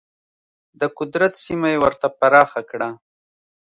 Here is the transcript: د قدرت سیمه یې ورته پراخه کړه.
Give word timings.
د 0.79 0.81
قدرت 0.97 1.33
سیمه 1.43 1.67
یې 1.73 1.77
ورته 1.83 2.07
پراخه 2.19 2.61
کړه. 2.71 2.89